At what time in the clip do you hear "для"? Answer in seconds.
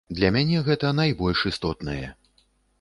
0.19-0.29